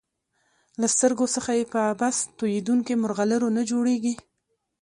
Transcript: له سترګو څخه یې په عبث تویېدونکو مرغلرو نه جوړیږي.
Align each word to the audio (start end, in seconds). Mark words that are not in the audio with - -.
له 0.81 0.87
سترګو 0.95 1.25
څخه 1.35 1.51
یې 1.57 1.65
په 1.71 1.79
عبث 1.91 2.17
تویېدونکو 2.37 2.91
مرغلرو 3.03 3.47
نه 3.57 3.63
جوړیږي. 3.71 4.13